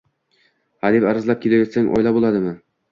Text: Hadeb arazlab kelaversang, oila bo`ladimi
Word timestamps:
Hadeb 0.87 1.07
arazlab 1.11 1.45
kelaversang, 1.47 1.95
oila 1.99 2.19
bo`ladimi 2.19 2.61